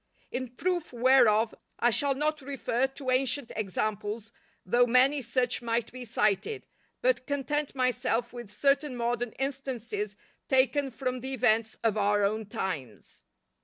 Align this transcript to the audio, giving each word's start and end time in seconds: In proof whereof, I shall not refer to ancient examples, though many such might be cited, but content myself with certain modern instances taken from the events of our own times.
In 0.31 0.55
proof 0.55 0.91
whereof, 0.91 1.53
I 1.77 1.91
shall 1.91 2.15
not 2.15 2.41
refer 2.41 2.87
to 2.87 3.11
ancient 3.11 3.51
examples, 3.55 4.31
though 4.65 4.87
many 4.87 5.21
such 5.21 5.61
might 5.61 5.91
be 5.91 6.05
cited, 6.05 6.65
but 7.03 7.27
content 7.27 7.75
myself 7.75 8.33
with 8.33 8.49
certain 8.49 8.95
modern 8.95 9.33
instances 9.33 10.15
taken 10.49 10.89
from 10.89 11.19
the 11.19 11.35
events 11.35 11.75
of 11.83 11.97
our 11.97 12.23
own 12.23 12.47
times. 12.47 13.21